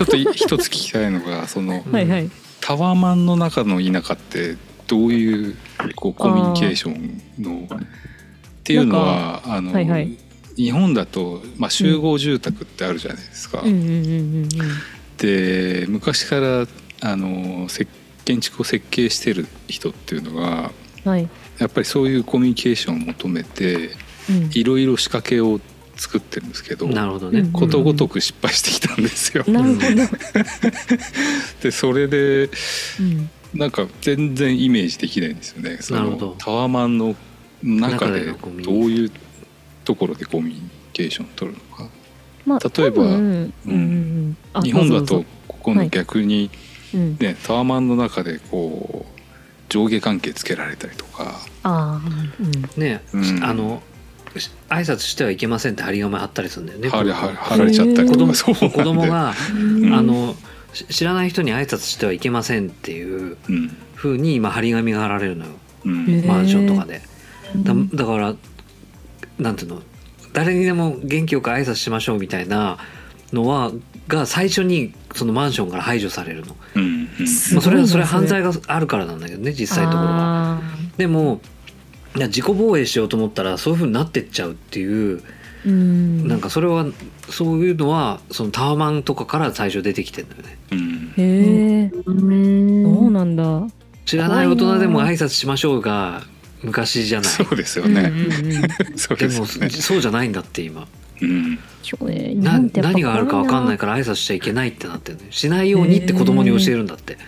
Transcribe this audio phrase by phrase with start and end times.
[0.00, 2.30] ょっと一つ聞きたいのがそのはいはい。
[2.60, 4.56] タワマンの中の田舎って
[4.86, 5.56] どういう
[5.94, 7.78] こうコミュニケーションのっ
[8.64, 10.16] ていうのはあの、はいはい。
[10.56, 13.60] 日本だと、まあ、集合住宅ってあるじゃないですか。
[13.60, 13.68] うん。
[13.68, 14.48] うんうんうん
[15.18, 16.66] で昔から
[17.00, 17.90] あの設
[18.24, 20.70] 建築を設計してる人っていうのが
[21.04, 21.28] うんはい。
[21.58, 23.90] やっぱりそういうコミュニケーションを求めて
[24.30, 24.50] うん。
[24.52, 25.60] いろいろ仕掛けを
[25.98, 29.44] 作ってるんですけどなるほどね、うんことごとく失敗してきたんですよ。
[29.48, 29.86] なるほど、
[31.62, 32.48] でそれで
[33.00, 33.30] うん。
[33.54, 35.78] なんか全然イメージできないんですよね。
[35.80, 36.26] そなるほど。
[36.26, 37.16] のタワマンの
[37.62, 38.26] 中中で
[38.62, 39.10] どういう
[39.84, 41.88] ところでコミュニケーションを取るのか。
[42.44, 43.52] まあ例えばうんうん。
[43.66, 44.36] うん。
[44.52, 46.50] あ日本だとここの逆に
[46.92, 47.16] どうぞうん。
[47.18, 49.20] ね、タワマンの中でこう
[49.68, 51.40] 上下関係つけられたりとか。
[51.62, 52.42] ああう
[52.78, 52.82] ん。
[52.82, 53.44] ね、うん。
[53.44, 53.97] あのし
[54.68, 56.88] 挨拶してはいけませんって張り紙貼ったりするんだよね。
[56.88, 59.94] 貼れ貼られちゃったり子供とかそう子供が、うん。
[59.94, 60.34] あの
[60.72, 65.52] し知らない人に挨拶してはいけませんっていううん風に今張り紙が貼られるのよ。
[65.84, 66.24] うん。
[66.26, 67.02] マンションとかで。
[67.56, 68.34] だうんだから
[69.38, 69.82] なんていうの
[70.32, 72.78] 誰にでも元気よく挨拶しましょうみたいな
[73.32, 73.72] のは
[74.08, 77.08] が最初にそのマンションから排除されるの、うんうん。
[77.54, 80.58] まあ、それはそれ犯罪があるからなんだけどね実際のところは。
[80.58, 80.60] あ
[80.96, 81.40] でも
[82.18, 85.22] いや自己防衛しようと思ったらそういう風になってっちゃうっていうー
[85.66, 86.28] うん。
[86.28, 86.86] なんかそれは
[87.28, 90.58] そういうのはそのタワマンとかから最初出てきてんだよね。
[90.72, 91.14] うん。
[91.16, 93.66] へえそうなんだ。
[94.04, 96.22] 知らない大人でも挨拶しましょうが
[96.62, 97.30] 昔じゃない。
[97.30, 98.12] そうですようんうんね。
[98.90, 98.96] うん。
[98.98, 99.70] そうでもですよね。
[99.70, 100.86] そうじゃないんだって今。
[101.20, 101.58] うん。
[101.82, 102.30] そうね。
[102.30, 105.26] 日な本ってやっぱ何があるか分かんないから挨拶しちゃいけないってなってるね。
[105.30, 107.18] しないようにって子供に教えるんだって。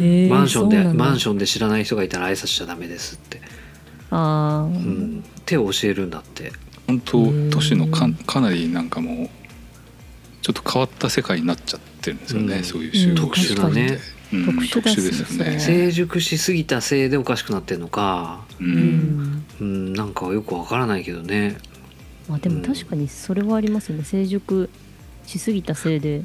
[0.00, 0.28] へー。
[0.28, 3.40] マンションでマンションで知らない人がいたら挨拶しちゃダメですって、
[4.10, 6.52] ああ、うん、手を教えるんだって。
[6.86, 9.30] 本当都市のかうんかなりなんかもう
[10.42, 12.64] ちょっと変わった世界になっちゃってるんですよね、うん。
[12.64, 13.98] そういう集合特殊だね。
[14.32, 15.60] うん特殊だし特殊ですよね。
[15.60, 18.44] 成熟しすぎたせいでおかしくなってんのか。
[18.60, 18.72] ううん。
[18.72, 19.92] んうん。
[19.94, 21.56] なんかよくわからないけどね。
[22.28, 24.04] まあでも確かにそれはありますよね。
[24.04, 24.68] 成熟
[25.26, 26.22] しすぎたせいで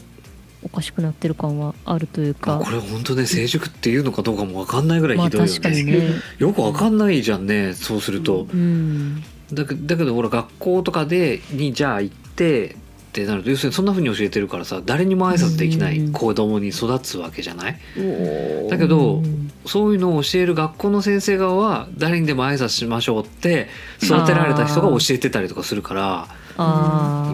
[0.63, 2.59] おかしくなってる感はあるというか。
[2.63, 6.09] これ本当ね成熟っていうのかどうかもわかんないぐらいまあひどいよね,、ね。
[6.37, 9.23] よくわかんないじゃんねそうすると、うん。
[9.53, 12.75] だけだけどほら学校とかでにじゃあ行って
[13.09, 16.11] ってなると要するにそんな風に教えてるからさ誰にも挨拶できないうん。
[16.11, 17.79] 子供に育つわけじゃない？
[18.69, 19.23] だだけど
[19.65, 23.67] そういうのを教える学校の先生側は誰にでも挨拶しましょうって
[24.03, 26.27] 育てられた人が教えてたりとかするから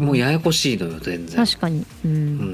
[0.02, 1.46] もうややこしいのよ全然。
[1.46, 2.45] 確かに、うんうん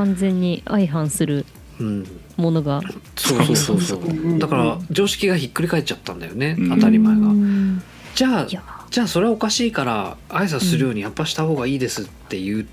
[0.00, 1.44] 完全に相反する
[1.78, 2.06] うん、
[2.36, 2.80] ものが
[3.16, 4.00] そうそうそうそう。
[4.00, 4.38] うん。
[4.38, 6.70] だから常識がひっくり返っちゃったんだよね、うん。
[6.74, 7.28] 当たり前が。
[7.28, 7.32] う。
[7.32, 7.82] ん。
[8.14, 12.66] じゃあじゃあそれはおかしいから挨拶するようにやっぱした方がいいですって言っ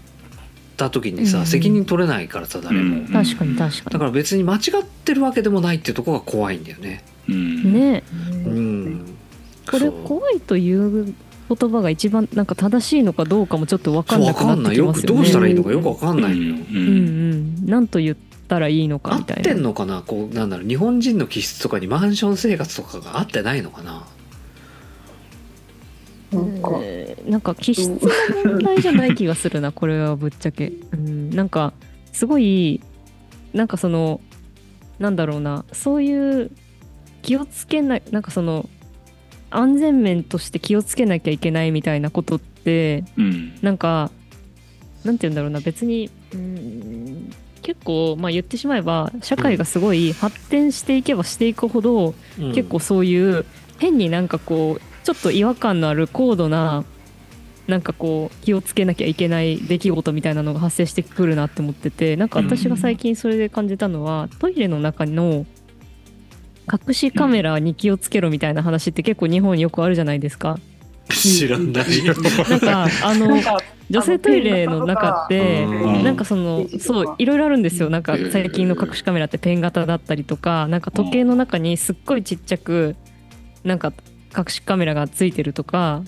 [0.76, 1.46] た時にさ、うん。
[1.46, 3.08] 責任取れないからさ誰も、うん。
[3.08, 7.04] 確かに確かだから別に間違ってるわけでもないっていうところが怖いんだよね。
[7.30, 7.64] うん。
[7.64, 8.04] にね。
[8.46, 9.18] うん、
[9.70, 11.14] これ怖いという
[11.50, 15.14] 言葉が一番なんか正しいのかどうかもちょっと分かんなくなっわかんないてきますよね。
[15.14, 16.56] よくどうしたらいいのかよくわかんないのよ。
[16.56, 16.78] うん。
[16.78, 16.88] うん。
[16.88, 17.66] うん。
[17.66, 19.44] 何と言ったらいいのか合っみたいな。
[19.44, 24.06] てんのかなこうなんだろう日本人の気質とかにマンション生活とかが合ってないのかな。
[26.32, 28.00] なんかえーなんか気質の
[28.46, 31.74] 問題じゃない気がするなこれはぶっちゃけ、うん、なんか
[32.14, 32.82] すごい
[33.54, 34.22] なんかその
[35.00, 36.52] なんだろうなそういう
[37.22, 38.70] 気をつけないなんかその
[39.50, 43.58] 安全面として気をつけなきゃいけないみたいなことってうん。
[43.62, 44.12] なんか
[45.04, 52.54] なんて言うんだろうな別にうん結構まあ言ってしまえば社会がすごい発展していけばしていくほど、うん。
[52.54, 53.46] 結構そういう
[53.80, 56.84] 変になんかこうちょっと違和感のある高度な
[57.68, 65.46] なんかこう気をつけなきゃいけない出来事みたいなのが発生してくるなって思っててなんか私が最近それで感じたのは、トイレの中の
[66.72, 70.58] 隠しカメラに気をつけろみたいな話って結構日本よくあるじゃないですか。
[71.10, 72.14] 知らないよ。
[72.50, 73.42] なんかあの
[73.90, 82.96] 女性トイレの中ってうんなんかそのそういろいろあるんですよなんか最近の隠しカメラってペン型だったりとかなんか時計の中にすっごいちっちゃく
[83.64, 83.94] なんか
[84.38, 86.04] 隠しカメラがついてるとか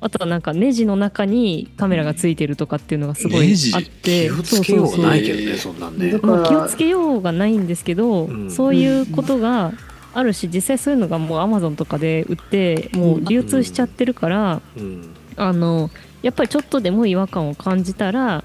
[0.00, 6.18] あとはなんかネジの中にカメラがついてるとかっていうのがすごいあって気をつけようがないけどねそんなんねだ。
[6.20, 9.72] まあ、気をつけようがないんですけど、うんそういうことが
[10.14, 15.90] あるし実際そういうのがもうアマゾンとかで売ってもう流通しちゃってるから、うんあの
[16.22, 18.44] やっぱりちょっとでも違和感を感じたら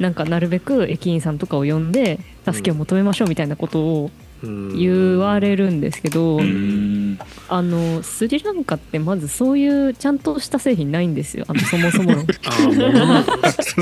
[0.00, 4.10] なんかなるべく駅員さんとかを呼んで助けを求めましょうみたいなことを
[4.42, 7.18] 言われるんですけど、うん。
[7.48, 11.44] あのスリランカってまずそういうちゃんとした製品ないんですよ。
[11.48, 12.18] あのそもそもの。
[12.44, 13.24] ああ物の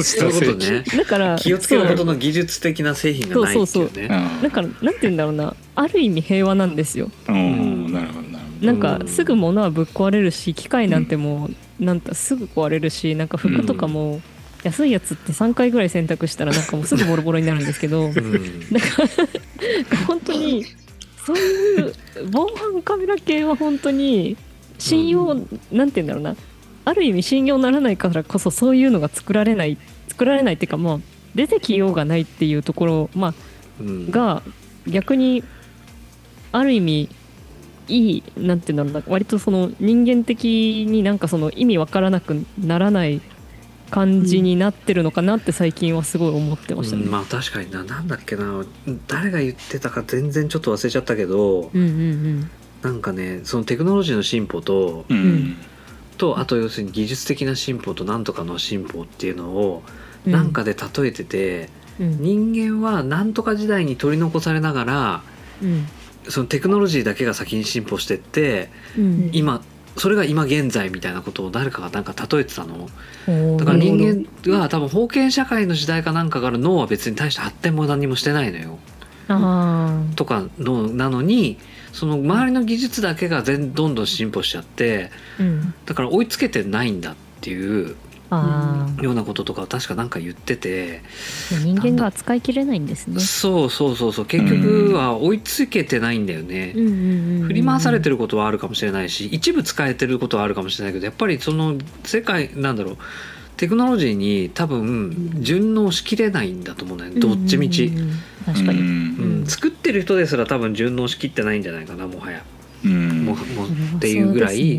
[0.03, 0.85] そういうことね。
[0.97, 4.09] だから気をつけるほどそうの技術的な製品がないっていうね。
[4.11, 5.55] あだからなんて言うんだろうな。
[5.77, 7.11] ある意味平和なんですよ。
[7.27, 7.93] あうん。
[7.93, 8.35] なるほど
[8.65, 11.51] なんかうんすぐ物はぶっ壊れるし機械なんても
[11.81, 14.21] うなんかすぐ壊れるしなんか服とかも
[14.65, 18.13] 安いやつって3回ぐらい洗濯したらなんかもうすぐボロボロになるんですけどうん。
[18.13, 18.21] なん
[19.85, 20.65] か本当に
[21.25, 21.93] そういう
[22.31, 24.37] 防犯カメラ系は本当に
[24.79, 25.35] 信用、
[25.71, 26.37] なんて言うんだろうな。
[26.87, 29.79] ある意味信用ならないからこそそういうのが作られない
[30.09, 30.99] 作られないっていうかまあ
[31.35, 33.35] 出てきようがないっていうところ、まあ、
[33.81, 34.11] うん。
[34.11, 34.43] が
[34.87, 35.45] 逆に
[36.53, 37.09] ある意味
[37.89, 39.03] いいなんていうんだろうな。
[39.07, 43.21] 割とその人間的になんかその意味わからなくならない
[43.95, 47.05] 感じになってるのかなって最近はすごい思ってましたね。
[47.05, 48.65] うんまあ確かにななんだっけな
[49.07, 52.51] 誰が言ってたか全然ちょっと忘れちゃったけどうんうん
[52.83, 55.57] なんかねそのテクノロジーの進歩とうん。
[56.17, 59.83] とあと要するに技術的な進歩となんとかの進歩っていうのを
[60.27, 61.69] うん、なんかで例えてて、
[62.01, 62.23] うん。
[62.55, 65.23] 人間はなんとか時代に取り残されながら
[65.63, 65.87] うん。
[66.29, 69.31] そのテクノロジーだけが先に進歩してってうん。
[69.33, 69.63] 今
[69.97, 72.89] それが今現在みたいなことを誰かがなんか例えてたの？
[73.29, 78.79] うんだから人間が多分封建社会の時代かなんかから脳は別に大して発展も何もしてないのよ。
[79.29, 81.59] あとかのなのに
[81.93, 85.75] その周りの技術だけが全どんどん進歩しちゃってーうん。
[85.87, 87.97] だから追いつけてないんだっていうあ
[89.03, 93.21] ようなこととかを確かなんか言ってて、ー人間が扱いきれないんですね。
[93.21, 94.27] そうそうそうそう。
[94.27, 96.73] 結局は追いつけてないんだよね。
[96.75, 102.97] 振り回されてることはあるかもしれないし一部使えてることはあるかもしれないけどやっぱりその世界なんだろう。
[103.57, 107.93] テクノロジーに多分順応しきれないんだと思うんだよねどっちみち、
[108.45, 108.81] 確かに。
[108.81, 108.87] うん。
[108.87, 109.47] うん。
[109.47, 113.35] 作ってる人ですら多分順応しきってないんじゃないかなもはや、うんも
[113.97, 114.79] っていうぐらい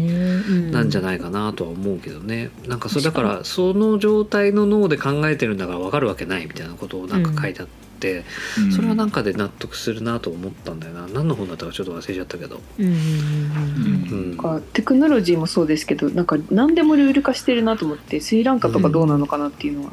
[0.71, 2.49] なんじゃないないかなとは思うけどね。
[2.67, 7.84] なんかそれだからその状態の脳で考えてるんだから分かるわけないみたいなことをなんか書いてあって、
[8.75, 11.07] それはなんかで納得するなと思ったんだよな。
[11.07, 14.29] 何の本だったかちょっと忘れちゃったけど、うんうんうんうん。
[14.31, 19.91] なんかテクノロジーもそうですけどなんか何でもルール化してるなと思ってスリランカとかどうなのかなっていうのは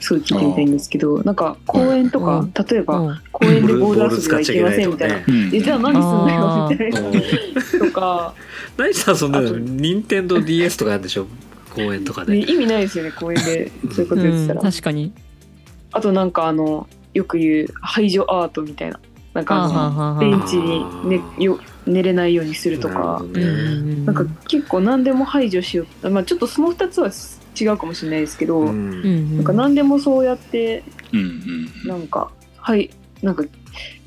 [0.00, 2.52] すごい聞いてみたいんですけど、なんか公園とか、うん。
[2.52, 3.18] 例えば、うん。
[3.32, 5.16] 公園でボール遊びはいけませんみたいな。
[5.26, 5.54] うん。
[5.54, 7.00] えじゃあ何すんだよみたいな。
[7.00, 7.88] うん。
[7.88, 8.34] とか、
[8.76, 11.26] 何さそんなあと任天堂 d s とかやるんでしょ？
[11.74, 13.72] 公園とかね、で、意味ないですよね公園で。
[13.92, 15.12] そういうことうん言ってたら、確かに。
[15.90, 19.00] あとなんかあのよく言う排除アートみたいな
[19.32, 20.84] なんかベンチに
[21.38, 23.20] 寝よ寝れないようにするとか。
[23.20, 23.32] なん
[23.86, 27.10] ねなんか結構何でも排除しよう、まあ、ちょっとその2つは
[27.58, 30.82] 違うかもしれないですけど、なんか何でもそうやって
[31.12, 31.22] うんう
[31.86, 31.88] ん。
[31.88, 32.90] なんかはい
[33.22, 33.44] なんか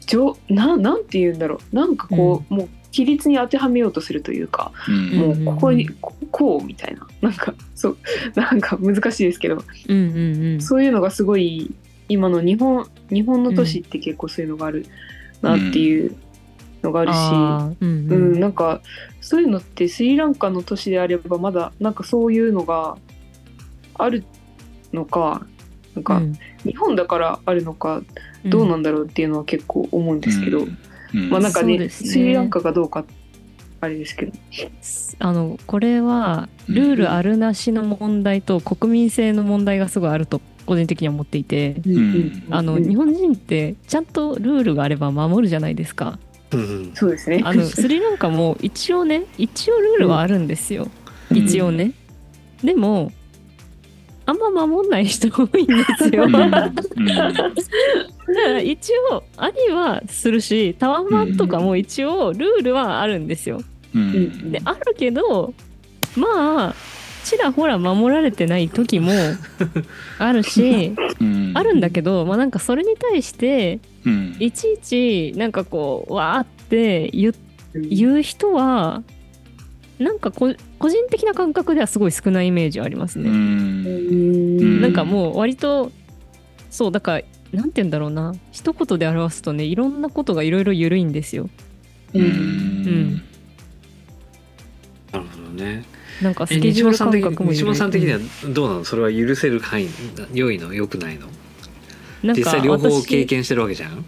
[0.05, 1.75] じょななんて言うんだろう。
[1.75, 5.45] なんかこう、もう規律に当てはめようとするというか、うん。
[5.45, 7.05] もうここにここうみたいな。
[7.21, 7.97] なんかそう
[8.35, 10.61] なんか難しいですけど、うんうんうん。
[10.61, 11.73] そういうのがすごい
[12.09, 14.85] 今の日本日本の都市って結構そういうのがある
[15.41, 16.15] なっていう
[16.83, 18.81] のがあるし、あーうんううんんなんか
[19.21, 22.97] そういうのってスリランカの都市であればまだなんかそういうのが
[23.95, 24.23] ある
[24.93, 25.45] のか
[25.95, 26.33] なんかうん。
[26.63, 28.01] 日本だからあるのか
[28.45, 31.29] どうなんだろうっていうのは結構思うんですけど、うん。
[31.29, 31.89] まあなんかねね。
[31.89, 33.05] スリランカがどうか
[33.81, 34.31] あれですけど。
[35.19, 42.43] あのこれはルールあるなしの問題と国民性の問題がすごいあると個人的には思っていてん。
[42.51, 42.87] あのうん。
[42.87, 46.19] 日本人ってちゃんとルールがあれば守るじゃないですか。
[46.51, 46.91] うん。
[46.93, 47.41] そうですね。
[47.43, 50.87] あのスリランカも一応ね一応ルールはあるんですよ。
[51.31, 51.37] うん。
[51.37, 51.93] 一応ね。
[52.63, 53.11] でも
[54.25, 56.25] あんま守んない人多いんですよ。
[56.25, 56.31] うん。
[56.31, 56.73] だか
[58.27, 63.61] ら一応ありはするしタワマンとかも一応ルールはあるんですよ。
[63.95, 64.51] うん。
[64.51, 65.53] であるけど
[66.17, 66.75] まあ
[67.27, 69.11] ちらほら守られてない時も
[70.19, 71.51] あるしうん。
[71.55, 74.35] あるんだけど、まあ、なんかそれに対してうん。
[74.39, 79.03] いちいちなんかこうわーって言うん言う人は
[79.99, 83.29] なんかこ個人的な感覚ではすごい少ないイメージはありますうね。
[83.29, 84.81] ん。
[84.81, 85.91] なんかもう割と
[86.69, 88.33] そうだからなんて言うんだろうな。
[88.51, 91.49] 一言で表すとねいろんなことがいろいろ緩いんですよ。
[92.13, 93.21] ううんん、
[95.11, 95.83] なるほどね
[96.21, 98.19] なんかスえケジュール感西本さん的覚も西本さん的には
[98.53, 98.83] どうなの？
[98.85, 99.87] それは許せる範囲
[100.33, 100.73] 良いの？
[100.73, 101.27] 良くないの？
[102.23, 104.05] なんか実際両方私経験してるわけじゃん？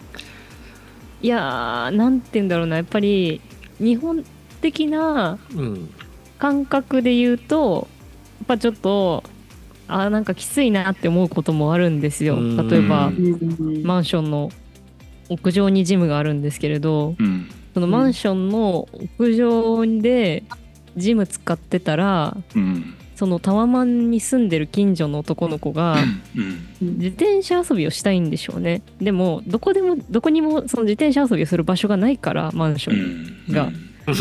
[1.21, 2.77] いやーなんて言うんだろうな。
[2.77, 3.41] やっぱり
[3.79, 4.23] 日本
[4.61, 5.89] 的なうん。
[6.39, 7.89] 感覚で言うと
[8.39, 9.25] やっぱちょっと
[9.89, 12.37] あーなんかきついなって思うこともあるんですよ。
[12.37, 12.67] うん。
[12.69, 13.83] 例えばうん。
[13.83, 14.49] マンションの
[15.27, 17.49] 屋上にジムがあるんですけれどうん。
[17.73, 20.43] そのマンションの屋上で
[20.99, 22.95] ジム使ってたらうん。
[23.15, 25.97] そのタワマンに住んでる近所の男の子が
[26.37, 26.97] うん。
[26.99, 28.81] 自転車遊びをしたいんでしょうね。
[29.01, 33.53] でもどこでもどこにもその自転車遊びをする場所がないからマンシうョンん。
[33.53, 33.71] が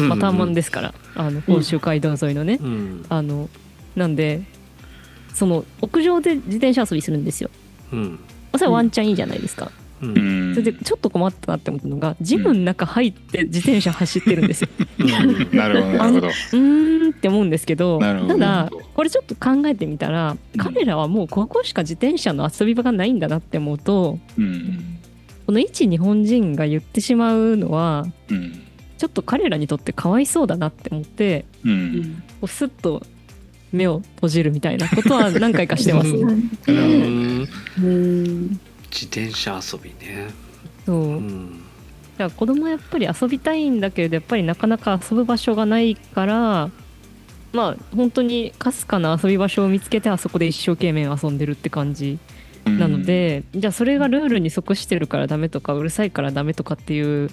[0.08, 2.58] まあタワマンですからあの甲州街道沿いのね。
[2.60, 3.06] うん。
[3.08, 3.48] あの
[3.94, 4.42] なんで
[5.32, 7.50] その屋上で自転車遊びするんですよ。
[7.92, 8.18] うん。
[8.54, 9.70] それはワンチャンいいじゃないですか、
[10.00, 10.18] うん。
[10.18, 10.54] うん。
[10.54, 14.68] それでちょっと困ったなって思ったのがジムの中入って自転車走ってるんですよ。
[14.98, 16.26] なるほどなるほど。
[16.28, 18.34] うーんって思うんですけどなるほど。
[18.34, 24.98] ただこれちょっと考えてみたらうん彼らはもうここしか自転車の遊び場がないんだなって思うとうん。
[25.46, 28.52] この一日本人が言ってしまうのはうん。
[28.98, 33.02] ちょっと彼らにとってかわいそうだなって思ってううんんこうスッと
[33.72, 36.08] 目を閉じるみたいなことは何回かしてます。
[36.08, 40.28] うんうん自転車遊びね。
[40.86, 40.96] そう。
[40.96, 41.62] うん。
[42.18, 46.70] だから子供はやっぱり遊びたいんだけれどやっぱりなかなか遊ぶ場所がないから
[47.52, 52.18] まあ本当にかすかな遊び場所を見つけてあそこで一生懸命遊んでるって感じ
[52.64, 57.30] なので、じゃあそれがルールに即してるからダメとかうるさいからダメとかっていう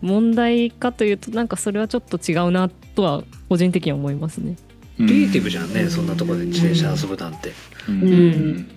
[0.00, 4.56] 問題かというとなんかそれはちょっと違うなとは個人的には思いますね。
[4.96, 7.52] ククリエイティブじゃんねそんなところで自転車遊ぶなんて。
[7.88, 8.40] うん。
[8.60, 8.68] ん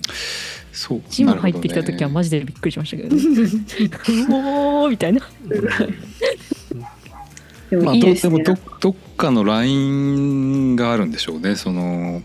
[0.75, 1.01] そう。
[1.09, 3.21] ジム入ってきた時はマジジでびっくりしましたけどね。
[4.29, 5.21] おーみたいな。
[7.69, 11.55] でまあもいいでもどどっかのラインがあるんでしょうね。
[11.55, 12.21] その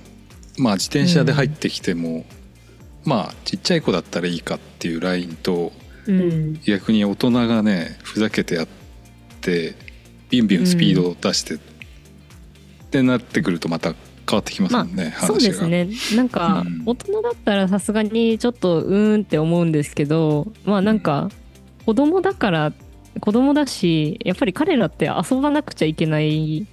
[0.59, 2.27] まあ自転車で入ってきても、
[3.05, 5.73] まあちっちゃい子だったらいいかっていうラインと
[6.07, 6.21] ううん
[6.55, 6.61] ん。
[6.67, 8.69] 逆に大人がねふざけてやっ
[9.41, 9.77] て
[10.29, 11.59] ビュンビュンスピードを出して、っ
[12.91, 13.95] てなってくるとまた
[14.31, 15.89] 変わってきますもんね、話がそうですね。
[16.15, 16.83] なんかうん。
[16.87, 21.31] 大人だったらさすがにちょっとうーんって思うんですけどまあなんか
[21.85, 22.73] 子供だから
[23.21, 26.67] 子供だしやっぱり彼らって遊ばなくちゃいけないん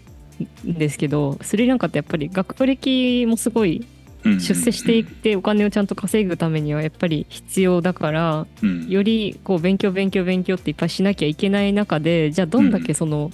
[0.63, 3.85] ですけどスリランカってやっぱり学歴もすごい
[4.23, 4.39] うん。
[4.39, 8.87] 出世していってお金をちゃんと稼ぐためにはやっぱり必要だからうん。
[8.87, 13.31] よりこう勉強勉強勉強っていっぱいしなきゃいけない中でじゃあどんだけその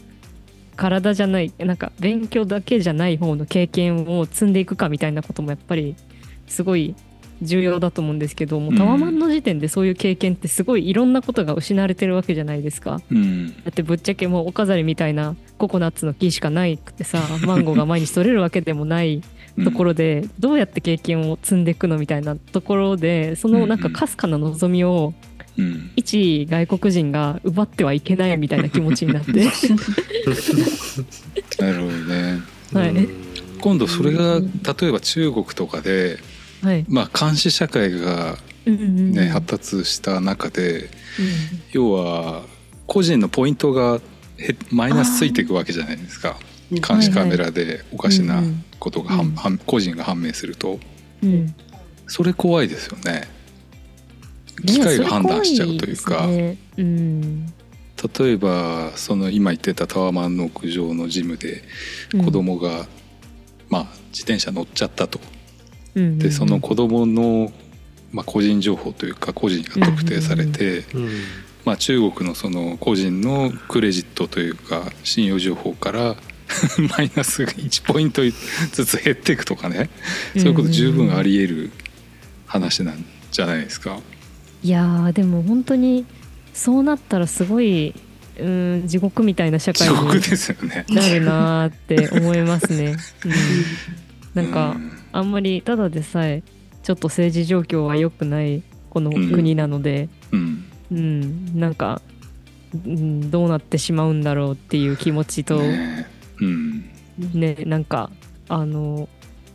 [0.75, 5.95] 体じゃないなんか勉強だけじゃない方の経験を積んでいくかみたいなこともやっぱり
[6.47, 6.95] すごい
[7.43, 13.01] 重要だと思うんですけどもうタワマンの時点でそういう経験ってすごいいろんなことが失われてるわけじゃないですか。
[13.11, 13.47] うん。
[13.47, 19.21] だってぶっちゃけもうお飾りみたいなココナッツの木しかないくてさ マンゴーが毎日取れるわけでもない
[19.63, 25.13] ところでどうやって経験を積んでいくのみたいなところでそのなんかかすかな望みを
[25.57, 25.91] うん。
[25.95, 29.31] 一外国人が奪ってはいけないみたいな気持ちになって。
[31.59, 32.41] なるほどね。
[32.73, 32.89] はい。
[32.89, 33.09] うん。
[33.61, 34.47] 今度それが例
[34.89, 36.19] えば中国とかで、
[36.61, 39.11] はい、まあ、監視社会が、うんうんうん。
[39.11, 40.89] ね発達した中で
[41.71, 42.43] 要は
[42.87, 43.99] 個人のポイントが
[44.37, 46.37] へマイナスついていくわけじゃないですか。
[46.39, 50.79] うん監視カメラでおかしなうんうんことがはん、うんはん個人が判明すると。
[51.21, 51.55] うんうん。
[52.07, 53.29] それ怖いですよね
[54.65, 56.57] 機械が判断しちゃうというか、例
[58.31, 61.63] えばその今言ってたタワマンの屋上のジムで
[62.11, 62.87] 子供が、
[63.69, 65.19] まあ、自転車乗っちゃったと。
[65.19, 65.33] うんうん
[66.17, 67.51] でその子供の
[68.13, 71.09] まあ、個人情報というか個人が特定されて、うん
[71.65, 76.15] まあ、中国のその個人のクレジットというか信用情報から
[76.97, 78.21] マイナスが1ポイント
[78.71, 79.89] ずつ減っていくとかね。
[80.37, 81.71] そういうこと十分あり得る
[82.45, 83.99] 話なんじゃないですか。
[84.63, 86.05] いやーでも本当に
[86.53, 87.93] そうなったらすごい
[88.39, 89.95] うん地獄みたいな社会に。
[90.95, 92.95] なるなーって思いますね。
[94.35, 94.91] うん、なんか、うん。
[95.11, 96.41] あんまりただでさえ
[96.81, 100.65] ちょっと政治状況は良くないこの国なので、うん。
[100.91, 101.59] うん。
[101.59, 102.01] なんか、
[102.73, 106.07] うん、どうなってしまうんだろうっていう気持ちとね
[107.19, 107.69] ねうん。
[107.69, 108.09] なんか
[108.49, 109.07] あの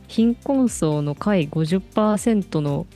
[0.07, 2.87] 貧困層の下位50%の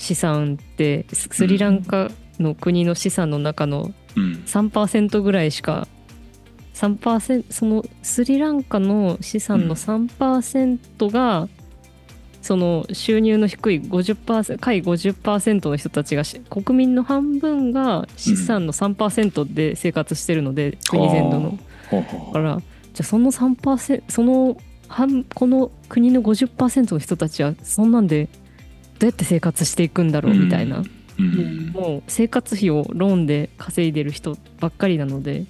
[0.00, 4.42] 資産ってススリランカの国の資産の中のうん。
[4.44, 5.86] 3%ぐらいしか
[6.74, 11.48] 3%そのスリランカの資産の3%が、
[12.40, 21.58] その収入の低い50%下位50%の人たちがし国民の半分が資産の3%で生活してるので、国全土の。
[21.92, 22.58] だから
[22.94, 24.56] じゃあその3%その
[24.88, 28.28] 半この国の50%の人たちはそんなんで
[29.00, 30.84] どうやって生活していくんだろうみたいな。
[31.18, 31.68] うん。
[31.72, 35.44] もう生活費をローンで稼いでる人ばっかりなので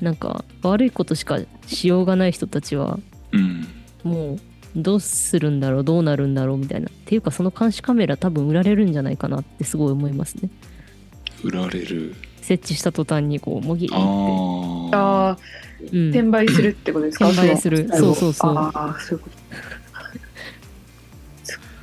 [0.00, 2.98] なんか悪いことしかしようがない人たちは
[3.32, 3.66] うん。
[4.02, 4.38] もう
[4.76, 6.88] どうするんだろうどうなるんだろうみたいな。
[6.88, 10.48] っていうかその監視カメラ多分売られるんじゃないかなってすごい思いますね。
[11.42, 12.14] 売られる。
[12.40, 13.98] 設置した途端にこうもぎって、あ
[14.92, 15.38] あ
[15.92, 17.28] うん、転売するってことですか？
[17.30, 17.88] 転売する。
[17.92, 18.54] そうそうそう。
[18.54, 19.36] ああそういうこと。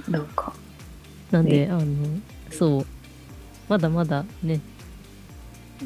[0.06, 0.54] そ なんか
[1.32, 1.86] なんで、あの
[2.52, 2.86] そう。
[3.70, 4.60] まだまだね。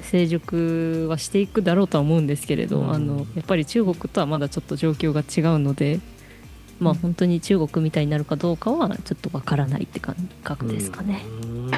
[0.01, 2.91] 成熟はしていくだろうとは思うんですけれど、うん。
[2.91, 5.99] あのやっぱり中国とはまだちょっと状況が違うので
[6.79, 11.21] まあ本当に中国みたいになるかどうかはちょっとわからないって感覚ですかね。
[11.43, 11.71] うん。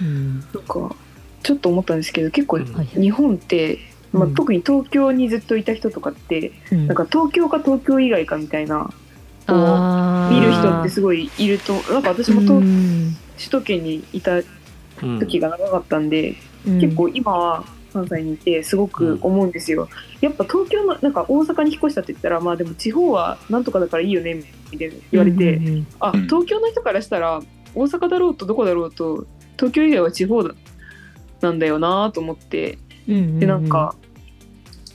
[0.00, 0.40] うん。
[0.40, 0.96] なんか
[1.42, 3.78] ちょっと思ったんですけど結構日本って、
[4.12, 4.34] まあうん。
[4.34, 6.86] 特に東京にずっといた人とかって、うん。
[6.86, 8.90] なんか東京か東京以外かみたいな
[9.48, 10.34] あー。
[10.34, 13.16] 見る人ってすごいいるとなんか私も東うん。
[13.36, 16.36] 首都圏にいたうん時が長かったんで、
[16.66, 16.80] うん。
[16.80, 19.88] 結構今は関西にいてすごく思うんですよ、
[20.20, 26.22] やっぱ東京のなんか大阪に引っ越したって言ったらまあでも地方はなんとかだからいいよねみたいな言われて、うんうんうんあうん。
[26.26, 27.40] 東京の人からしたら
[27.74, 29.26] 大阪だろうとどこだろうと
[29.56, 30.54] 東京以外は地方だ
[31.40, 32.78] なんだよなと思って。
[33.08, 33.40] うんうんうん。
[33.40, 33.94] でなんか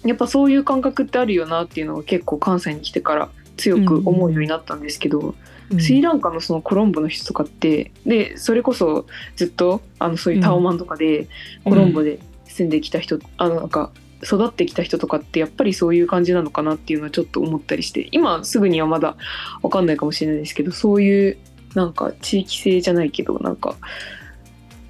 [0.05, 5.35] やっぱそういう感覚ってあるよなっていうのが結構関西に来てから強く思うようになったんですけど、
[5.71, 5.79] うん。
[5.79, 11.27] スリランカのそのコロンボの人とかってでそれこそずっとあのそういうタオマンとかで
[11.63, 13.91] コロンボで住んできた人、あのなんか
[14.23, 19.17] 育ってきた人とかってやっぱりそういう感じなのかなっていうのはちょっと思ったりして今すぐにはまだ
[19.61, 21.37] わかんないかもしれないですけどそういう
[21.75, 23.75] なんか地域性じゃないけどなんか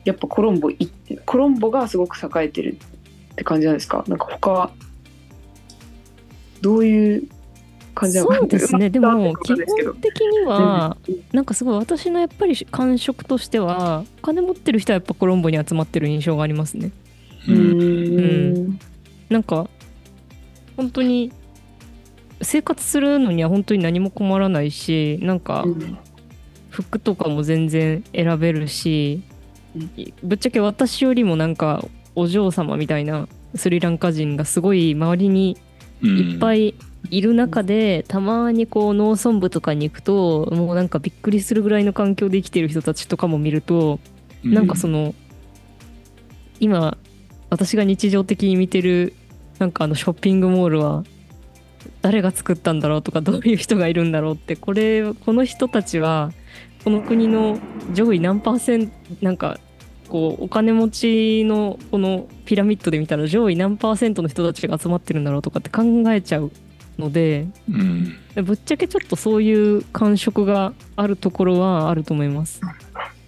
[0.06, 0.92] やっぱコロンボい
[1.26, 2.78] コロンボがすごく栄えてる
[3.32, 4.04] って感じなんですか。
[4.08, 4.72] なんか他
[6.62, 7.28] どういう
[7.94, 8.90] 感じなのかそうですね。
[8.90, 10.98] でも基本的には
[11.32, 16.92] なんかすごい私のやっぱり感触としてはお金持ってる人はやっぱコロンボに集まってる印象がありますね。
[17.48, 18.80] うーん。
[19.30, 19.68] なんか
[20.76, 21.32] 本当に
[22.42, 25.98] 生活するのには本当に何も困らないしなんかうん。
[26.70, 29.22] 服とかも全然選べるし
[29.76, 29.92] うん。
[30.24, 31.86] ぶっちゃけ私よりもなんか
[32.16, 35.58] お嬢様みたいなスリランカ人がすごい周りに
[36.02, 36.76] いっぱいい
[37.10, 44.00] いる中で、たまにこう農村部とかに行くともうなんかびっくりするぐらいの環境で生きてる人たちとかも見ると、
[44.44, 45.14] なんかその
[46.60, 46.98] 今
[47.50, 49.14] 私が日常的に見てる
[49.60, 51.04] なんかあのショッピングモールは
[52.02, 56.32] 誰が作ったんだろうとかどういう人がいるんだろうってこれこの人たちは
[56.84, 57.60] この国の
[57.94, 59.60] 上位何パーセントなんか
[60.10, 66.52] こうお金持ちのこのピラミッドで見たら上位何パーセントの人たちが集まってるんだろうとかって考えちゃう
[66.98, 68.18] のでうん。
[68.44, 72.62] ぶっちゃけちょっとそういう感触があるところはあると思います。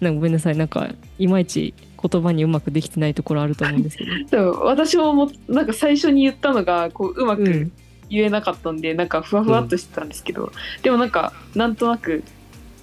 [0.00, 1.74] なんかごめんなさいなんかいまいち
[2.10, 4.52] 言葉にうまくできてないところあると思うんですけど。
[4.64, 7.72] 私ももなんか最初に言ったのがこううまくうん。
[8.08, 10.52] 言えなかったんで、なんかふわふわっとしてたんですけど、
[10.82, 12.22] でもなんかなんとなく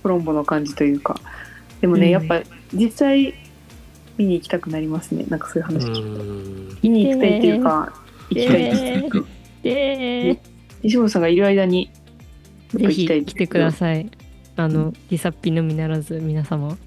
[0.01, 1.19] コロンボの感じというか。
[1.79, 2.11] でもね、うん。
[2.11, 2.41] やっぱ
[2.73, 3.33] 実際
[4.17, 5.25] 見に行きたくなりますね。
[5.29, 6.77] なんかそういう話聞くと、うん。
[6.81, 7.93] 見に行きたいっていうか、
[8.29, 10.33] 行きたいです、えー。
[10.33, 10.41] で
[10.83, 11.89] 西本さんがいる間に
[12.73, 14.09] ぜひ来てください。
[14.55, 16.77] あのリサッピのみならず皆様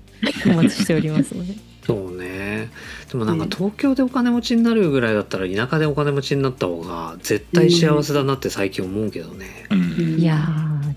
[0.46, 1.54] お待ちしておりますので。
[1.86, 2.68] そうね。
[3.12, 9.46] でもなんかうん東京でお金持ちになるぐらいだったら田舎でお金持ちになった方が絶対幸せだなって最近思うけどね。
[9.70, 10.18] うん。
[10.18, 10.36] いや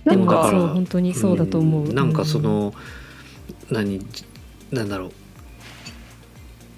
[0.06, 1.90] ーでもなんかそう本当にそうだと思う。
[1.90, 1.96] ん。
[1.96, 2.74] なんかその、
[3.70, 4.04] 何
[4.72, 5.12] なんだろう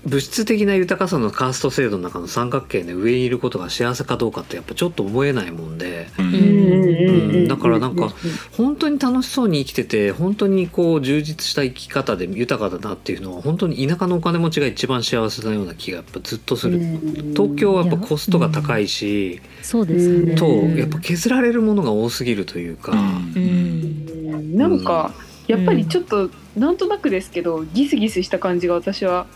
[0.04, 6.08] 物質的な豊かさのカースト制度の中の三角形で上にいることが幸せかどうかってやっぱちょっと思えないもんで。
[6.18, 6.26] うん。
[6.26, 7.48] うんうんうんうん。
[7.48, 8.12] だからなんか
[8.58, 16.80] 本当に楽しそうに生きてて本当にこう充実した生き方で豊かだなっていうのは本当に田舎のお金持ちが一番幸せなような気がやっぱずっとする。
[17.34, 20.36] 東京はやっぱコストが高いし、そうですね。
[20.36, 23.34] とうんやっぱ削られるものが多すぎるというか、うん。
[23.36, 24.58] うん。
[24.58, 25.14] なんか
[25.48, 29.28] やっぱりちょっとなんとなくですけどギスギスした感じが私は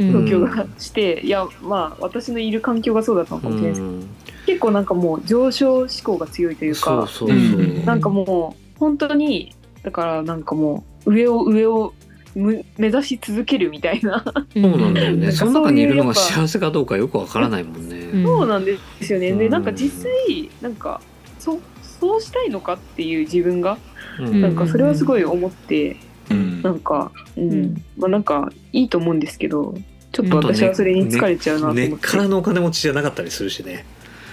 [0.00, 0.08] うん。
[0.08, 3.80] 東京がして、いやまあ私のいる環境がそうだったのかもしれないです。
[3.80, 4.08] けど、うん
[4.46, 7.84] 結構なんかもう上昇志向が強いというかそうそうそう、うん。
[7.84, 11.92] なんかもう本当にだからなんかもう上を上を
[12.34, 15.30] む目指し続けるみたいな、そうなんだよね。
[15.32, 17.96] その中にいるのが幸せかどうかよくわからないもんね。
[17.96, 18.24] うん。
[18.24, 19.38] そうなんですよね、うん。
[19.38, 21.00] でなんか実際なんか
[21.38, 23.78] そうそうしたいのかっていう自分が
[24.18, 24.40] うん。
[24.40, 25.96] なんかそれはすごい思って、
[26.30, 26.62] うん。
[26.62, 27.52] なんか、うん。
[27.52, 27.84] うん。
[27.98, 29.74] まあなんかいいと思うんですけど
[30.12, 33.84] ちょっと私はそれに疲れちゃうなと思って、根っからのお金持ちじゃなかったりするしね。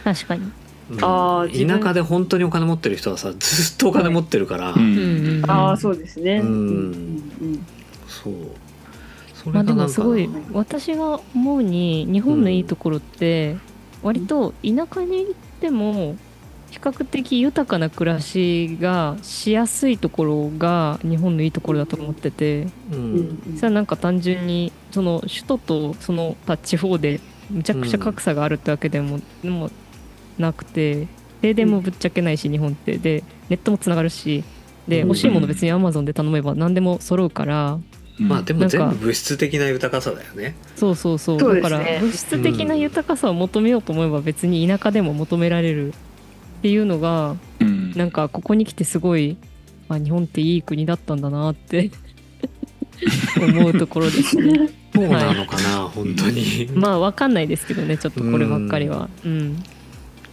[0.03, 0.51] 確かに。
[0.91, 0.99] うん。
[1.01, 5.51] あ田舎で本当にお金持ってる人はさずっとお金持ってるから、うんうんうん。
[5.51, 6.47] ああそうですね、うん。
[6.47, 6.51] う
[7.45, 7.65] ん
[8.07, 8.33] そう。
[9.33, 13.57] そまあでれがなんかもすごい私が思うに日本のいいところって
[14.01, 16.17] 割と田舎に行っても
[16.69, 23.15] 比較的豊かな暮らしがしやすいところが日本のいいところだと思っててううん。
[23.19, 29.71] んそれはなんか単純にその首都とその他地方でむちゃくちゃ格差があるってわけでも,、も
[30.37, 31.07] なくて
[31.41, 32.97] 停電もぶっちゃけないし日本って。
[32.97, 34.43] でネットもつながるし
[34.87, 35.07] でうん。
[35.07, 37.79] 欲しいもの別にアマゾンで頼めば何でも揃うから
[38.19, 38.27] うん。
[38.27, 40.55] まあでもなんか全部物質的な豊かさだよね。
[40.75, 41.53] そうそうそう。
[41.53, 41.61] ね。
[41.61, 45.93] だから物質的な豊かさを求めようと思えば別に田舎でも求められる
[46.57, 47.91] っていうのがうん。
[47.91, 49.37] なんかここに来てすごい
[49.89, 51.89] あ日本っていい国だったんだなって
[53.41, 54.69] 思うところですね。
[54.93, 56.69] そうなのかな、本当に。
[56.73, 59.09] まあわかんないですけどねちょっとこればっかりは。
[59.25, 59.63] うん。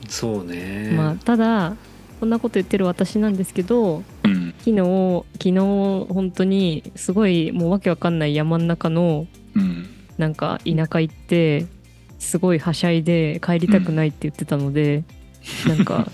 [0.09, 0.93] そうね。
[0.97, 1.77] まあただ
[2.21, 4.55] こんなこと言ってる私なんですけどうん。
[4.59, 5.61] 昨日昨日
[6.09, 9.87] 本当にすごいもうわけわかんない山の中のうん。
[10.17, 11.67] なんか田舎行って
[12.19, 15.05] すごいはしゃいで帰りたくないって言ってたので、
[15.67, 16.11] なんか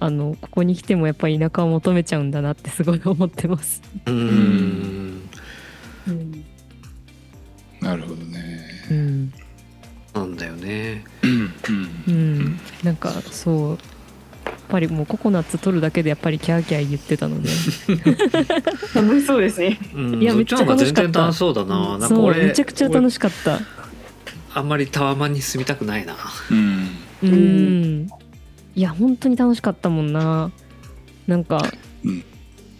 [0.00, 3.82] あのここに来てもやっぱり田舎を求めちゃうんだなってすごい思ってます。
[4.06, 5.28] うーん。
[6.08, 6.44] うん。
[7.80, 8.60] なるほどね。
[8.90, 9.32] うん、
[10.14, 11.52] なんだよねうん。
[12.06, 13.78] うん、なんかそう
[14.46, 17.48] やっぱりもうココナッツ取るだけでやっぱりキャーキャー言ってたので。
[18.94, 19.78] 楽しそうですね。
[19.94, 20.22] うん。
[20.22, 21.20] いやめっちゃ楽しかった。
[21.20, 21.98] 楽しそうだな。
[21.98, 23.54] なんかめちゃくちゃ楽しかった。
[23.54, 23.64] 俺
[24.54, 26.16] あんまりタワマンに住みたくないな。
[26.50, 26.88] うん。
[27.22, 28.08] うん、
[28.78, 30.52] いや本当に楽しかったもんな。
[31.26, 31.60] なんか、
[32.04, 32.20] うん。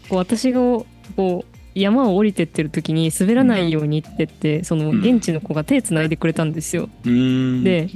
[0.07, 0.85] こう私がこ
[1.17, 5.01] う山を降りてってる時に滑らないようにってってそのうん。
[5.01, 7.65] 現地の子が手つないでくれたんですよ、うん。
[7.65, 7.89] で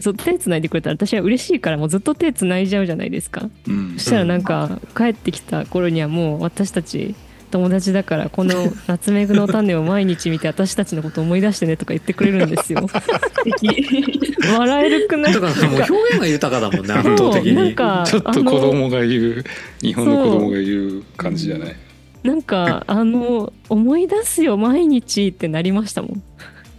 [0.00, 3.50] そう手つないでくれたら私は嬉しいからもうずっと手つないじゃうじゃないですか。
[3.68, 3.92] うん。
[3.98, 7.14] そしたらなんか帰ってきた頃にはもう私たち
[7.50, 8.54] 友達だからこの
[8.86, 12.86] ナツメグの種を毎日見て私たちのこと思い出してねとか言ってくれるんですよ。
[12.88, 13.00] 素
[13.44, 14.32] 敵。
[14.58, 15.32] 笑えるくない？
[15.34, 19.44] だからもう表現が豊かだもんね圧倒的そうなんにかちょっと子供が言う
[19.82, 21.76] 日本の子供が言う感じじゃない？
[22.22, 26.22] なんかあの思い出すよ毎日ってなりましたもん。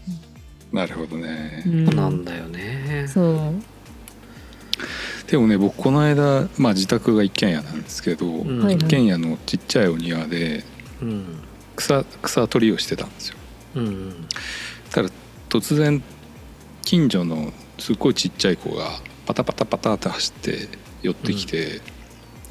[0.71, 1.63] なるほどね。
[1.65, 1.85] うん。
[1.85, 3.05] なんだよね。
[3.07, 3.35] そう
[5.31, 8.65] でもね僕この間、まあ、自宅が一軒家なんですけど、うん。
[8.65, 10.65] はい一軒家のちっちゃいお庭で
[11.01, 11.41] うん。
[11.77, 13.37] 草草取りをしてたんですよ。
[13.75, 14.27] うん
[14.91, 15.09] ただ
[15.49, 16.03] 突然
[16.81, 18.89] 近所のすっごいちっちゃい子が
[19.25, 20.67] パタパタパタって走って
[21.01, 21.79] 寄ってきて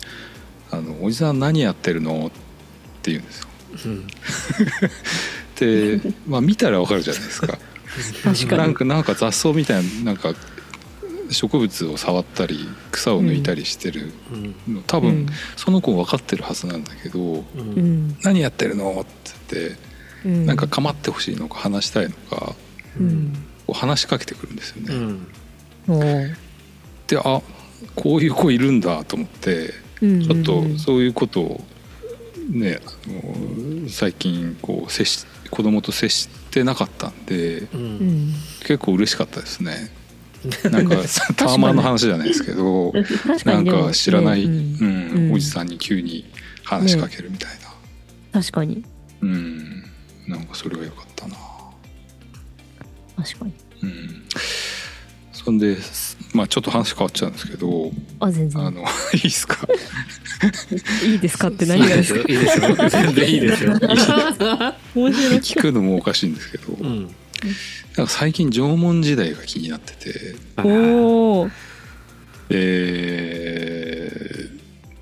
[0.72, 2.30] 「あのおじさん何やってるの?」っ
[3.02, 3.48] て言うんですよ。
[3.84, 4.06] うん。
[6.00, 7.58] で、まあ、見たらわかるじゃないですか。
[8.24, 8.58] 確かに。
[8.62, 10.34] なんかなんか雑草みたいななんか
[11.30, 12.58] 植物を触ったり
[12.90, 14.74] 草を抜いたりしてるうん。
[14.76, 18.08] の、多分その子分かってるはずなんだけどううん。
[18.08, 19.76] ん「何やってるの?」って言って
[20.24, 20.46] うん。
[20.46, 22.54] なんか構ってほしいのか話したいのか
[23.72, 26.36] 話しかけてくるんですよね。
[27.06, 27.40] であ
[27.96, 30.22] こういう子いるんだと思ってうん。
[30.22, 31.64] ちょっとそういうことを
[32.50, 37.68] ねあの最近こう接し子供と接してなかったんで
[38.60, 39.90] 結構嬉しかったですね。
[40.70, 40.96] なんか
[41.36, 42.92] タワマンの話じゃないですけど
[43.44, 45.32] なん確か知らない、ねううんん。
[45.32, 46.24] おじさんに急に
[46.64, 47.50] 話しかけるみたい
[48.32, 48.84] な、確かに。
[49.20, 49.84] うん。
[50.28, 51.36] なんかそれは良かったな。
[53.16, 53.52] 確かに。
[53.82, 54.22] うん、
[55.32, 55.76] そんで
[56.32, 58.62] まあちょっと話変わっちゃうんですけどあ全然。
[58.66, 58.82] あの
[59.14, 59.58] いいですか？
[61.04, 62.20] いいですかってい何がですか？
[62.20, 62.68] いですよ。
[62.68, 62.88] いいですよ。
[62.88, 63.72] 全然いいですよ。
[63.72, 67.08] 面白い聞くのもおかしいんですけど、うん
[67.96, 70.36] なんか最近縄文時代が気になってて。
[70.62, 71.50] おお
[72.50, 74.60] えー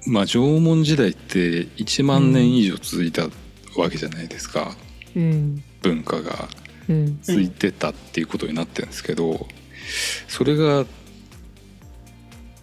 [0.08, 3.28] まあ縄文時代って1万年以上続いた
[3.76, 4.74] わけじゃないですか、
[5.14, 5.62] うん。
[5.82, 6.48] 文化が。
[6.88, 7.18] うん。
[7.22, 9.46] 続いてたっていうことになってるんですけど
[10.26, 10.86] それが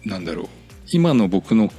[0.04, 0.48] なんだろう。
[0.90, 1.72] 今の僕の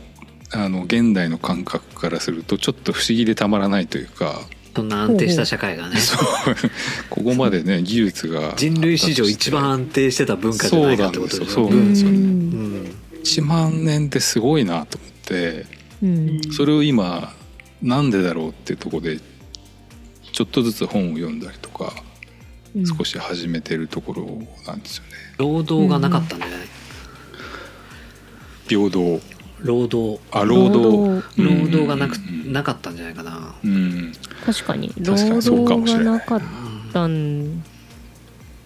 [0.54, 4.40] あの現代の感覚からするとちょっと不思議でたまらないというか
[4.78, 5.98] そんな安定した社会がね。
[6.00, 6.28] そう。
[7.10, 12.12] ここまでね技術が人類史上一番安定してた文化じゃないかってことですそううなんですよ。
[12.12, 12.86] ねん。
[13.24, 15.66] 1万年ってすごいなと思って
[16.04, 16.42] うん。
[16.52, 17.34] それを今
[17.82, 19.20] なんでだろうっていうところで
[20.32, 21.96] ちょっとずつ本を読んだりとか
[22.96, 25.10] 少し始めてるところなんですよね。
[25.40, 26.60] 労働がなかったんじゃない
[28.68, 29.20] 平等
[29.60, 30.22] 労働。
[30.32, 31.24] あ労働。
[31.38, 31.88] 労働。
[31.88, 33.56] がなくうんなかったんじゃないかな。
[33.64, 34.14] うん。
[34.46, 34.94] 確かに。
[34.98, 35.42] 労確かに。
[35.42, 36.20] そうかもしれない。
[36.20, 36.46] 働がなか
[36.90, 37.64] ったん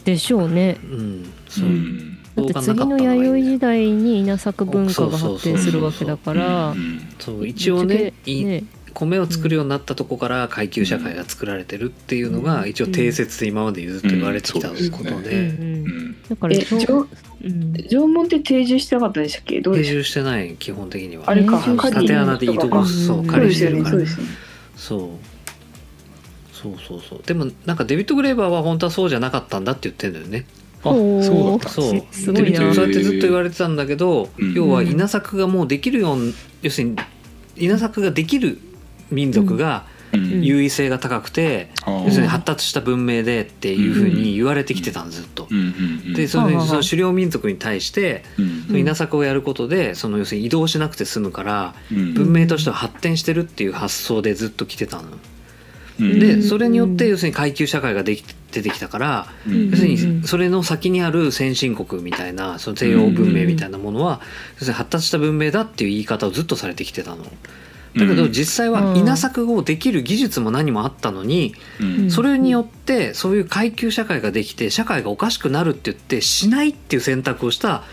[0.04, 0.77] でしょうね。
[0.84, 1.23] うん。
[1.23, 2.17] うそう、ん。
[2.36, 6.69] だって次の弥生時代に稲作文化が発展するわけだから。
[6.71, 7.01] うん。
[7.19, 14.89] そう一応ねいね米を作るようになったとこから階級社会が作られてるっていうのが一応定説で今までずっと言われてきたことうん。
[14.89, 16.21] そううんでうん。
[16.30, 16.56] だから
[17.43, 17.73] う縄うん。
[17.73, 19.62] 縄文って定住してなかったんでしたっけ？
[19.62, 21.23] どう定住してない基本的には。
[21.27, 21.60] あれか。
[21.60, 23.27] 縦穴で移動そううん。
[23.27, 23.91] 狩そうですよね、りしてるから。
[23.91, 24.30] そうですよね。
[24.75, 25.10] そう。
[26.54, 27.21] そうそうそう。
[27.25, 30.45] でもなんかデビッド・グレーバーは本当はそうじゃなかったんだって言ってんだよね。
[30.84, 30.99] あそ
[31.32, 31.69] うだった。
[31.69, 32.04] そう。
[32.12, 32.60] すごいな。
[32.60, 34.54] でそうやってずっと言われてたんだけど、うん。
[34.54, 36.95] 要は稲作がもうできるように要するに
[37.56, 38.60] 稲作ができる
[39.10, 45.47] 民族がうん優位性が高くて、要するに発達した文明でっていうふうに言われてきてたんずっと。
[46.15, 48.24] でそのその狩猟民族に対して
[48.69, 52.13] 稲作をやることでその要するに移動しなくて済むからうん。
[52.13, 55.04] 文明としては発展してるっていう発想でずっと来てたの。
[56.00, 56.19] うん。
[56.19, 59.69] でそれによって要するに階級社会ができ出てきたからうん。
[59.69, 60.21] 要するうん。
[60.21, 64.19] にそれの先にある先進国みたいなその西洋文明みたいなものは
[64.56, 67.26] 要するに発達した文明だっていう言い方をずっとされてきてたの。
[67.95, 72.12] だけど実際は稲作をできる技術も何もあったのにうん。
[72.12, 77.84] それによってそういう階級社会ができて社会がおかしくなるって言ってしないっていう選択をした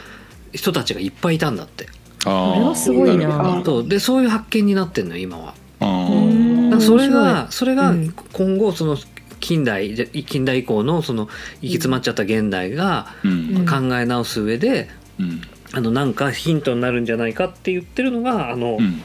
[0.53, 1.89] 人たちがいっぱいいたんだって。
[2.25, 3.63] あれはすごいな。
[3.87, 5.55] でそういう発見になってんのよ今は。
[5.81, 8.15] あそれ面がそれがうん。
[8.33, 8.97] 今後その
[9.41, 11.29] 近代で近代以降のその
[11.61, 13.67] 行き詰まっちゃった現代がうん。
[13.67, 15.43] 考え直す上でうん。
[15.73, 19.03] あのなんかヒントになるんじゃないかって言ってるのがあの、うん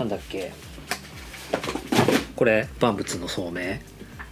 [0.00, 0.52] なんだっけ？
[2.34, 3.78] これ万物の聡明？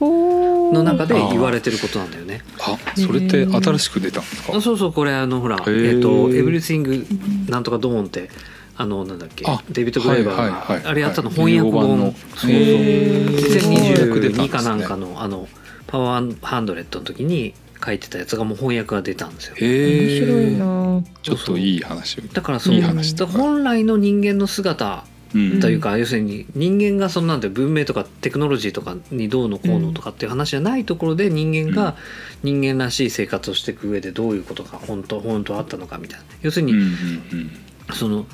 [0.00, 2.40] の中で言われてることなんだよね。
[2.60, 4.56] あそれって新しく出たんですか？
[4.56, 7.06] あそうそうこれあのほらえっ、ーと「エブリシング
[7.48, 8.30] なんとかドーン」って
[8.78, 9.44] あのなんだっけ？
[9.46, 10.78] あデビッド・グレーバはいはいはい。
[10.80, 11.96] ーがあれやったの翻訳英語版の。
[11.96, 12.50] 本そうそう。
[12.50, 14.34] へー。
[14.36, 15.46] 2022かなんかのあの
[15.86, 17.52] パワーハンドレットの時に
[17.84, 19.54] 書いてたやつがもう翻訳が出たんですよ。
[19.58, 21.02] へ面白いえな。
[21.22, 25.17] ちょっといい話だからそういい話本来の人間の姿うん
[25.60, 31.96] というか、要するに人間がそのなんて文明とかテクノロジーとかにどうのこうのとかっていう話じゃないところで人間が
[32.42, 36.24] 人間らしい生活をしていく上でどういうことが本当本当あったのかみたいな。
[36.42, 37.50] 要するにうんうん
[37.92, 38.26] その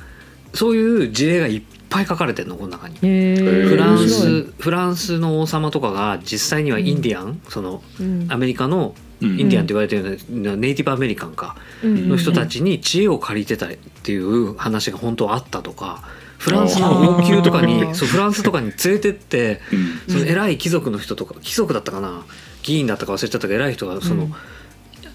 [0.52, 2.98] そういう事例がいっぱい書かれてるのこの中に。
[2.98, 8.26] フランスフランスの王様とかが実際にはインディアン、そのうん。
[8.30, 9.40] アメリカのうん。
[9.40, 11.56] インディアンって言われてるようなネイティブアメリカンか。
[11.82, 12.08] うん。
[12.08, 13.70] の人たちに知恵を借りてたっ
[14.02, 16.04] ていう話が本当はあったとか
[16.44, 20.12] フランスの王宮とかあにー そうフランスとかに連れてってうん。
[20.12, 22.22] その偉い貴族の人とか貴族だったかな？
[22.62, 24.30] 議員だったか忘れちゃったけど偉い人がその、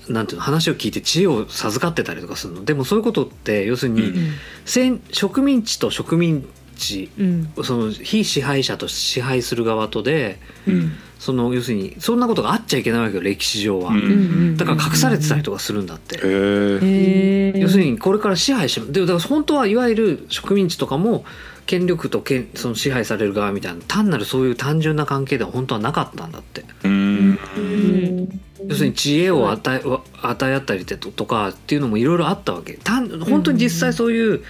[0.08, 2.66] なんていうの話を聞いて知恵を授かってたりとかするの。
[2.66, 4.32] でもそういうことって要するに、うん
[4.66, 6.48] 先植民地と植民
[6.80, 7.54] 地うん。
[7.64, 10.92] その非支配者と支配する側とでうん。
[11.20, 21.26] その要するにそんなことがあっちゃいけないわけよ歴史上は、うんうんだから隠されてたりとかするんだって、要するにこれから支配しでだから本当はいわゆる植民地とかも
[21.66, 26.64] 権力と権その支配される側みたいな単なるそういう単純な関係では本当はなかったんだって。
[26.84, 27.40] うん。
[27.58, 32.74] うん要するに知恵を与えわ与え合ったりととかっていうのもいろいろあったわけ。
[32.74, 34.44] 単本当に実際そういう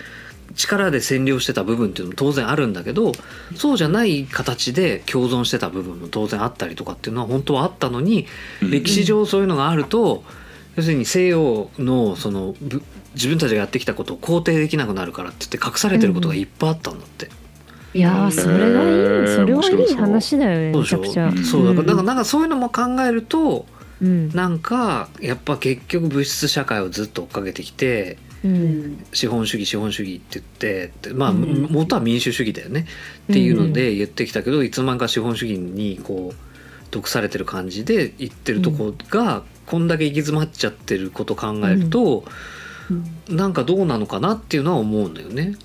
[0.55, 3.12] 力で占領してた部分っていうのも当然あるんだけど
[3.55, 8.25] そうじゃない形で共存してた部分も当然あったりとかっていうのは本当はあったのに
[8.62, 8.71] うん。
[8.71, 10.23] 歴史上そういうのがあると
[10.75, 12.81] 要するに西洋のそのぶ
[13.15, 17.29] 自分たちがやってきたことを肯定できなくなるからって言って隠されてることがいっぱいあったんだって。
[17.91, 20.99] いやーそれがいい、それはいい話だよねそうでしょ？
[20.99, 21.27] めちゃくちゃ。
[21.27, 22.05] うんそうだからだからうん。
[22.05, 23.65] なんかそういうのも考えると
[23.99, 24.29] うん。
[24.29, 29.06] なんかやっぱ結局物質社会をずっと追っかけてきてうん。
[29.13, 31.67] 資本主義資本主義って言ってでまあうん。
[31.69, 32.86] 元は民主主義だよね。
[33.32, 36.38] っていうので言ってきたけどいつの間にか資本主義にこう
[36.91, 42.23] 毒されてる感じで言ってるとこがこんだけ行き詰まっちゃってること考えると
[43.30, 45.56] なんかどうなのかなっていうのは思うんだよね。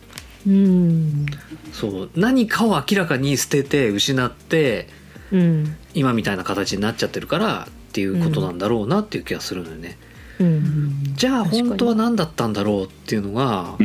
[0.46, 1.26] うん。
[1.72, 2.10] そう。
[2.14, 4.88] 何かを明らかに捨てて失って
[5.32, 5.76] うん。
[5.94, 9.96] 今みたいな形になっちゃってるからっていうことなんだろうなっていう気がするのよね。
[10.08, 10.13] うん
[11.16, 13.76] じゃあ本当は何だったんだろうっていうのが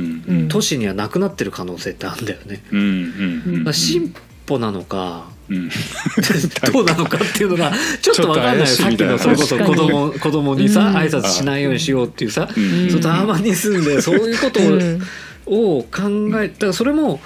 [0.50, 3.74] 都市にはなくなってる可能性ってあるんだよね。
[3.74, 4.14] 進
[4.46, 5.70] 歩なのかうん。
[6.72, 8.66] どうなのかっていうのがちょっと分かんないよ。
[8.66, 10.96] さっきのそれこそ子供子供にさうん。
[10.96, 12.90] 挨拶しないようにしようっていうさ、うん。
[12.90, 15.02] そうたまに住んでそういうことうん。
[15.46, 16.02] をを考
[16.42, 17.20] えだからそれも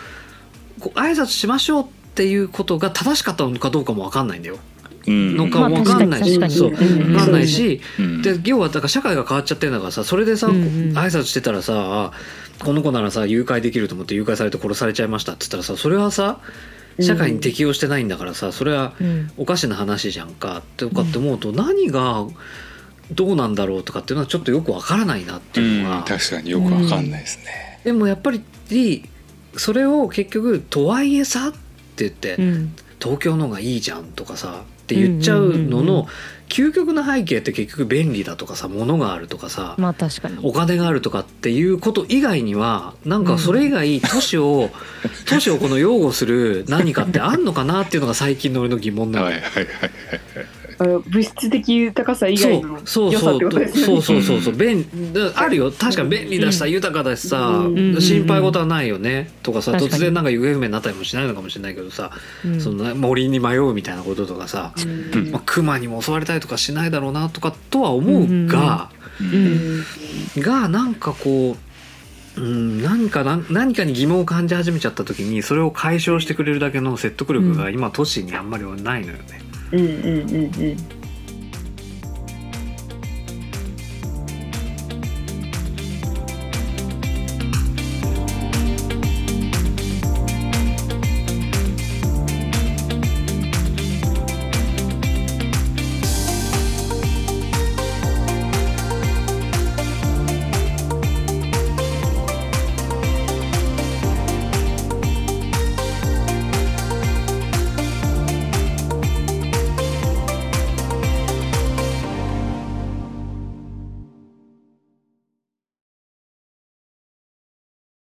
[0.79, 4.59] 挨拶しましょうっていうことが正しかったのかどうかも分かんないんだよ。
[5.08, 5.36] うん。
[5.38, 6.72] のかまあ分かんないし、確かにそう。
[6.72, 8.22] 分かんないし、うん。
[8.22, 10.63] で要はだから社会が変わっちゃってるんだからさそれでさ、うんうん。
[10.98, 12.12] 挨拶してたらさ
[12.60, 16.39] この子ならさ誘拐できると思って誘拐されて殺されちゃいましたって言ったらさそれはさ
[17.00, 19.32] 社会に適応してないんだからさそれはうん。
[19.38, 22.26] おかしな話じゃんかってかって思うと何が
[23.12, 26.04] どうなんだろうとかっていうのはちょっとよくわからないなっていうのが、うん。
[26.04, 27.80] 確かによくわかんないですね。
[27.84, 28.42] でもやっぱり
[29.58, 31.58] それを結局「とはいえさ」って
[31.98, 32.76] 言って、うん。
[33.02, 36.08] 東京の方がいいじゃんとかさって言っちゃうのの
[36.50, 40.38] 究極の背景って結局便利だとかさ物があるとかさ、まあ確かに。
[40.43, 44.69] お金があるとかっていうこと以外にはなんかそれ以外都市を、
[45.26, 49.69] 都市をこの擁護する何かってあんのかなっていうのが最近の俺の疑問なの、はいはいはいはい
[50.88, 53.93] 物質的豊かさ以そう外のそう良さってことですよね。
[53.93, 54.54] そうそうそうそう。
[54.54, 58.02] 便だあるよ確かに便利だしさ、豊かだしさ、うん。
[58.02, 59.32] 心配事はないよね。
[59.43, 62.12] とかさ突然なんか行方不明になったりもしないのかもしれないけどさ、
[62.46, 62.62] うん。
[62.62, 64.74] その森に迷うみたいなこととかさ、
[65.13, 65.32] うん。
[65.32, 68.89] まあ、熊にも襲われたりとかしないだろうなとかとは思うが、
[70.38, 71.58] がなんかこ
[72.38, 79.42] う、うん、何かな何かに疑問を感じ始めちゃった時にそれを解消してくれるだけの説得力が今都市にあんまりないのよね。
[79.73, 81.03] うんうんうんうん。